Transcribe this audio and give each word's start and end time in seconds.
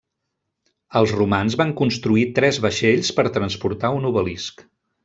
Els 1.01 1.13
romans 1.19 1.57
van 1.63 1.75
construir 1.83 2.25
tres 2.41 2.61
vaixells 2.67 3.15
per 3.21 3.29
transportar 3.39 3.97
un 4.01 4.15
obelisc. 4.15 4.69